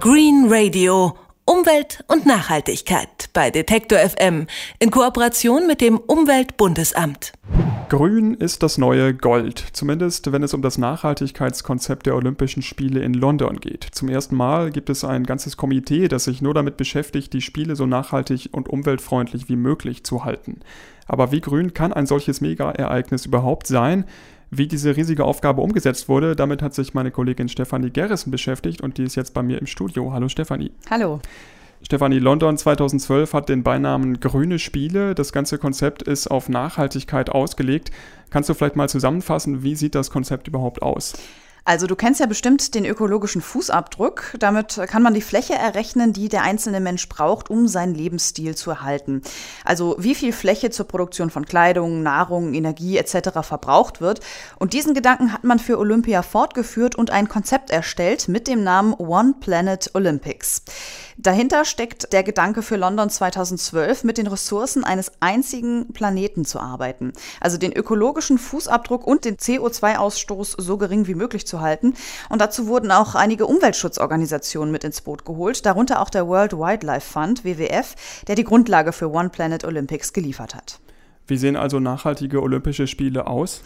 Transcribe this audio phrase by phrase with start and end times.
[0.00, 1.16] Green Radio.
[1.44, 4.46] Umwelt und Nachhaltigkeit bei Detektor FM
[4.78, 7.32] in Kooperation mit dem Umweltbundesamt.
[7.88, 13.12] Grün ist das neue Gold, zumindest wenn es um das Nachhaltigkeitskonzept der Olympischen Spiele in
[13.12, 13.88] London geht.
[13.90, 17.74] Zum ersten Mal gibt es ein ganzes Komitee, das sich nur damit beschäftigt, die Spiele
[17.74, 20.60] so nachhaltig und umweltfreundlich wie möglich zu halten.
[21.08, 24.04] Aber wie grün kann ein solches Mega-Ereignis überhaupt sein?
[24.50, 28.96] Wie diese riesige Aufgabe umgesetzt wurde, damit hat sich meine Kollegin Stefanie Gerrissen beschäftigt und
[28.96, 30.12] die ist jetzt bei mir im Studio.
[30.12, 30.70] Hallo Stefanie.
[30.88, 31.20] Hallo.
[31.82, 35.14] Stefanie, London 2012 hat den Beinamen Grüne Spiele.
[35.14, 37.90] Das ganze Konzept ist auf Nachhaltigkeit ausgelegt.
[38.30, 41.14] Kannst du vielleicht mal zusammenfassen, wie sieht das Konzept überhaupt aus?
[41.68, 44.36] Also du kennst ja bestimmt den ökologischen Fußabdruck.
[44.38, 48.70] Damit kann man die Fläche errechnen, die der einzelne Mensch braucht, um seinen Lebensstil zu
[48.70, 49.20] erhalten.
[49.66, 53.40] Also wie viel Fläche zur Produktion von Kleidung, Nahrung, Energie etc.
[53.42, 54.20] verbraucht wird.
[54.58, 58.94] Und diesen Gedanken hat man für Olympia fortgeführt und ein Konzept erstellt mit dem Namen
[58.94, 60.62] One Planet Olympics.
[61.20, 67.12] Dahinter steckt der Gedanke für London 2012, mit den Ressourcen eines einzigen Planeten zu arbeiten.
[67.40, 71.94] Also den ökologischen Fußabdruck und den CO2-Ausstoß so gering wie möglich zu halten.
[72.28, 77.10] Und dazu wurden auch einige Umweltschutzorganisationen mit ins Boot geholt, darunter auch der World Wildlife
[77.10, 77.96] Fund, WWF,
[78.28, 80.78] der die Grundlage für One Planet Olympics geliefert hat.
[81.28, 83.60] Wie sehen also nachhaltige Olympische Spiele aus?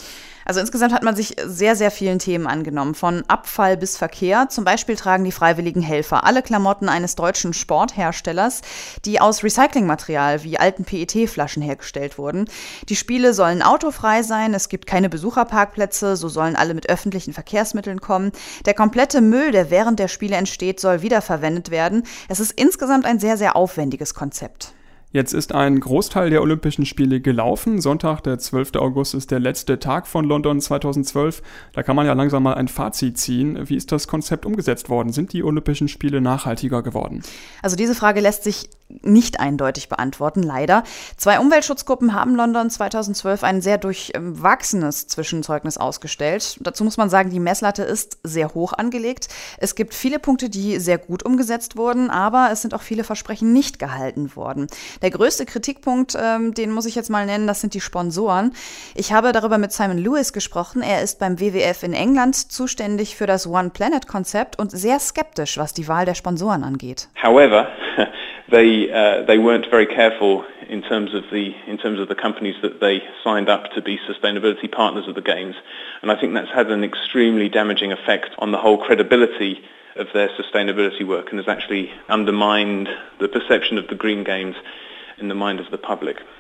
[0.45, 4.49] Also insgesamt hat man sich sehr, sehr vielen Themen angenommen, von Abfall bis Verkehr.
[4.49, 8.63] Zum Beispiel tragen die freiwilligen Helfer alle Klamotten eines deutschen Sportherstellers,
[9.05, 12.47] die aus Recyclingmaterial wie alten PET-Flaschen hergestellt wurden.
[12.89, 18.01] Die Spiele sollen autofrei sein, es gibt keine Besucherparkplätze, so sollen alle mit öffentlichen Verkehrsmitteln
[18.01, 18.33] kommen.
[18.67, 22.03] Der komplette Müll, der während der Spiele entsteht, soll wiederverwendet werden.
[22.29, 24.75] Es ist insgesamt ein sehr, sehr aufwendiges Konzept.
[25.13, 27.83] Jetzt ist ein Großteil der Olympischen Spiele gelaufen.
[27.83, 28.77] Sonntag, der 12.
[28.77, 31.43] August, ist der letzte Tag von London 2012.
[31.75, 33.69] Da kann man ja langsam mal ein Fazit ziehen.
[33.69, 35.13] Wie ist das Konzept umgesetzt worden?
[35.13, 37.23] Sind die Olympischen Spiele nachhaltiger geworden?
[37.61, 38.71] Also diese Frage lässt sich
[39.03, 40.85] nicht eindeutig beantworten, leider.
[41.17, 46.59] Zwei Umweltschutzgruppen haben London 2012 ein sehr durchwachsenes Zwischenzeugnis ausgestellt.
[46.61, 49.29] Dazu muss man sagen, die Messlatte ist sehr hoch angelegt.
[49.59, 53.53] Es gibt viele Punkte, die sehr gut umgesetzt wurden, aber es sind auch viele Versprechen
[53.53, 54.67] nicht gehalten worden.
[55.03, 58.53] Der größte Kritikpunkt, ähm, den muss ich jetzt mal nennen, das sind die Sponsoren.
[58.95, 60.83] Ich habe darüber mit Simon Lewis gesprochen.
[60.83, 65.59] Er ist beim WWF in England zuständig für das One Planet Konzept und sehr skeptisch,
[65.59, 67.09] was die Wahl der Sponsoren angeht.
[67.23, 67.69] However,
[68.51, 72.57] they uh, they weren't very careful in terms of the in terms of the companies
[72.63, 75.55] that they signed up to be sustainability partners of the games,
[76.03, 79.63] and I think that's had an extremely damaging effect on the whole credibility
[79.97, 82.89] of their sustainability work and has actually undermined
[83.21, 84.57] the perception of the Green Games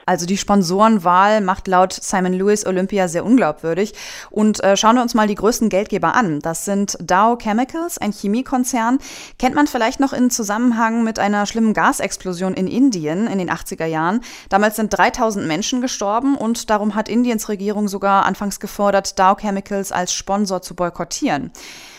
[0.06, 3.94] Also die Sponsorenwahl macht laut Simon Lewis Olympia sehr unglaubwürdig.
[4.30, 6.40] Und äh, schauen wir uns mal die größten Geldgeber an.
[6.40, 8.98] Das sind Dow Chemicals, ein Chemiekonzern.
[9.38, 13.86] Kennt man vielleicht noch in Zusammenhang mit einer schlimmen Gasexplosion in Indien in den 80er
[13.86, 14.20] Jahren.
[14.48, 19.92] Damals sind 3000 Menschen gestorben und darum hat Indiens Regierung sogar anfangs gefordert, Dow Chemicals
[19.92, 21.52] als Sponsor zu boykottieren.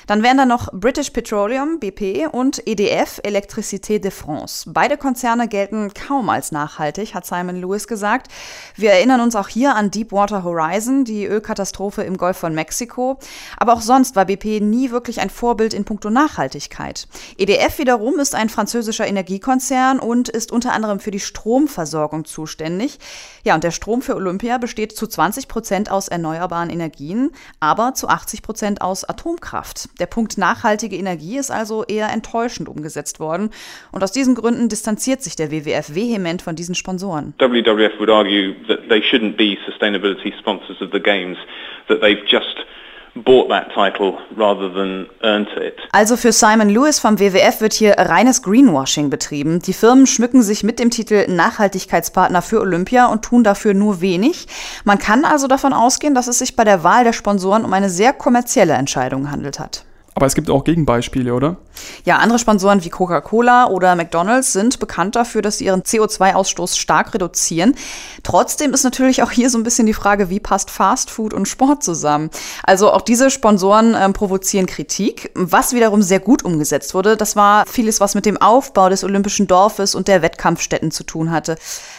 [0.08, 4.70] Dann wären da noch British Petroleum, BP und EDF, Electricité de France.
[4.72, 8.28] Beide Konzerne gelten kaum als nachhaltig, hat Simon Lewis gesagt.
[8.76, 13.18] Wir erinnern uns auch hier an Deepwater Horizon, die Ölkatastrophe im Golf von Mexiko.
[13.58, 17.08] Aber auch sonst war BP nie wirklich ein Vorbild in puncto Nachhaltigkeit.
[17.38, 23.00] EDF wiederum ist ein französischer Energiekonzern und ist unter anderem für die Stromversorgung zuständig.
[23.44, 28.08] Ja, und der Strom für Olympia besteht zu 20 Prozent aus erneuerbaren Energien, aber zu
[28.08, 29.90] 80 Prozent aus Atomkraft.
[30.00, 33.50] Der Punkt nachhaltige Energie ist also eher enttäuschend umgesetzt worden.
[33.92, 37.34] Und aus diesen Gründen distanziert sich der WWF vehement von diesen Sponsoren.
[37.38, 41.38] WWF would argue that they shouldn't be sustainability sponsors of the games,
[41.88, 42.66] that they've just
[45.92, 49.60] also für Simon Lewis vom WWF wird hier reines Greenwashing betrieben.
[49.60, 54.48] Die Firmen schmücken sich mit dem Titel Nachhaltigkeitspartner für Olympia und tun dafür nur wenig.
[54.84, 57.90] Man kann also davon ausgehen, dass es sich bei der Wahl der Sponsoren um eine
[57.90, 59.86] sehr kommerzielle Entscheidung handelt hat.
[60.16, 61.58] Aber es gibt auch Gegenbeispiele, oder?
[62.06, 67.14] Ja, andere Sponsoren wie Coca-Cola oder McDonald's sind bekannt dafür, dass sie ihren CO2-Ausstoß stark
[67.14, 67.76] reduzieren.
[68.22, 71.48] Trotzdem ist natürlich auch hier so ein bisschen die Frage, wie passt Fast Food und
[71.48, 72.30] Sport zusammen?
[72.64, 75.32] Also auch diese Sponsoren ähm, provozieren Kritik.
[75.34, 79.48] Was wiederum sehr gut umgesetzt wurde, das war vieles, was mit dem Aufbau des Olympischen
[79.48, 81.56] Dorfes und der Wettkampfstätten zu tun hatte.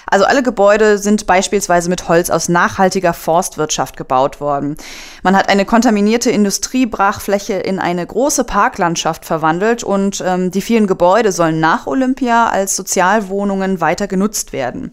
[0.06, 4.76] Also alle Gebäude sind beispielsweise mit Holz aus nachhaltiger Forstwirtschaft gebaut worden.
[5.22, 11.32] Man hat eine kontaminierte Industriebrachfläche in eine große Parklandschaft verwandelt und ähm, die vielen Gebäude
[11.32, 14.92] sollen nach Olympia als Sozialwohnungen weiter genutzt werden.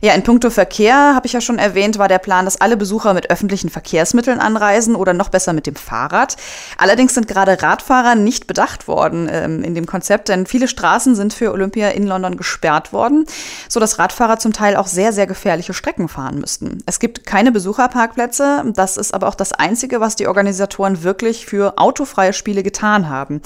[0.00, 3.14] Ja, in puncto Verkehr habe ich ja schon erwähnt, war der Plan, dass alle Besucher
[3.14, 6.36] mit öffentlichen Verkehrsmitteln anreisen oder noch besser mit dem Fahrrad.
[6.76, 11.34] Allerdings sind gerade Radfahrer nicht bedacht worden ähm, in dem Konzept, denn viele Straßen sind
[11.34, 13.26] für Olympia in London gesperrt worden,
[13.68, 16.78] so dass Radfahrer zum Teil auch sehr, sehr gefährliche Strecken fahren müssten.
[16.86, 18.64] Es gibt keine Besucherparkplätze.
[18.74, 23.40] Das ist aber auch das Einzige, was die Organisatoren wirklich für autofreie Spiele getan haben.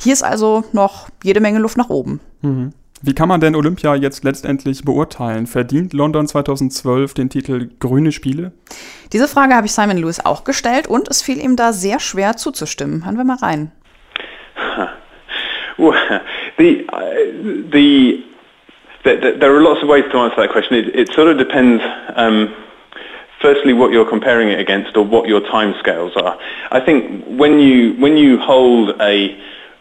[0.00, 2.20] Hier ist also noch jede Menge Luft nach oben.
[2.42, 2.72] Mhm.
[3.06, 5.46] Wie kann man denn Olympia jetzt letztendlich beurteilen?
[5.46, 8.52] Verdient London 2012 den Titel Grüne Spiele?
[9.12, 12.38] Diese Frage habe ich Simon Lewis auch gestellt und es fiel ihm da sehr schwer
[12.38, 13.04] zuzustimmen.
[13.04, 13.72] Hören wir mal rein.
[15.76, 15.92] Well,
[16.56, 16.98] the, uh,
[17.72, 18.24] the,
[19.02, 20.78] the, there are lots of ways to answer that question.
[20.78, 21.82] It, it sort of depends.
[22.14, 22.54] Um,
[23.42, 26.38] firstly what you're comparing it against or what your timescales are.
[26.70, 29.36] I think when you when you hold a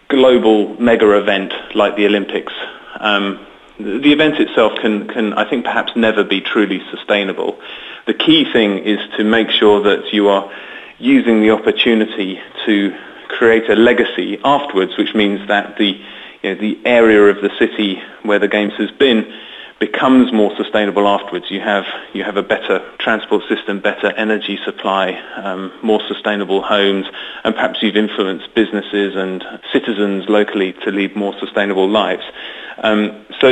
[0.10, 2.54] global mega event like the Olympics
[3.00, 3.46] um,
[3.80, 7.60] the event itself can, can, I think, perhaps never be truly sustainable.
[8.06, 10.52] The key thing is to make sure that you are
[11.00, 12.96] using the opportunity to
[13.30, 16.00] create a legacy afterwards, which means that the,
[16.44, 19.34] you know, the area of the city where the Games has been
[19.80, 21.46] becomes more sustainable afterwards.
[21.50, 27.06] You have, you have a better transport system, better energy supply, um, more sustainable homes,
[27.44, 32.24] and perhaps you've influenced businesses and citizens locally to lead more sustainable lives.
[32.78, 33.48] Um, so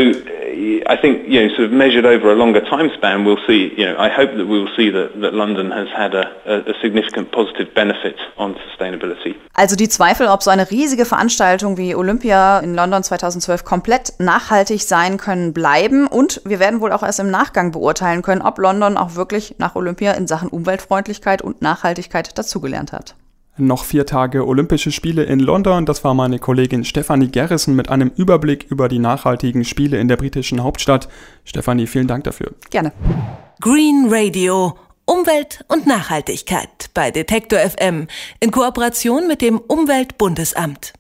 [0.87, 3.85] I think, you know, sort of measured over a longer time span, we'll see, you
[3.85, 7.31] know, I hope that we will see that, that London has had a, a significant
[7.31, 9.35] positive benefit on sustainability.
[9.53, 14.81] Also die Zweifel, ob so eine riesige Veranstaltung wie Olympia in London 2012 komplett nachhaltig
[14.81, 16.07] sein können, bleiben.
[16.11, 19.75] Und wir werden wohl auch erst im Nachgang beurteilen können, ob London auch wirklich nach
[19.75, 23.15] Olympia in Sachen Umweltfreundlichkeit und Nachhaltigkeit dazugelernt hat.
[23.57, 25.85] Noch vier Tage Olympische Spiele in London.
[25.85, 30.17] Das war meine Kollegin Stefanie Garrison mit einem Überblick über die nachhaltigen Spiele in der
[30.17, 31.09] britischen Hauptstadt.
[31.43, 32.53] Stefanie, vielen Dank dafür.
[32.69, 32.91] Gerne.
[33.59, 34.77] Green Radio.
[35.05, 38.07] Umwelt und Nachhaltigkeit bei Detektor FM
[38.39, 40.93] in Kooperation mit dem Umweltbundesamt.